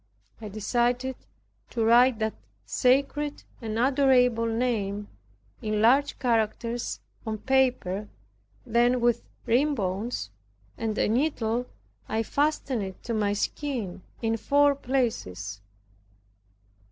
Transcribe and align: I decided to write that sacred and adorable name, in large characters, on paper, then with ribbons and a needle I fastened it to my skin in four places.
I 0.41 0.47
decided 0.47 1.15
to 1.69 1.85
write 1.85 2.17
that 2.17 2.33
sacred 2.65 3.43
and 3.61 3.77
adorable 3.77 4.47
name, 4.47 5.09
in 5.61 5.79
large 5.79 6.17
characters, 6.17 7.01
on 7.23 7.37
paper, 7.37 8.09
then 8.65 8.99
with 8.99 9.21
ribbons 9.45 10.31
and 10.75 10.97
a 10.97 11.07
needle 11.07 11.67
I 12.09 12.23
fastened 12.23 12.81
it 12.81 13.03
to 13.03 13.13
my 13.13 13.33
skin 13.33 14.01
in 14.23 14.37
four 14.37 14.73
places. 14.73 15.61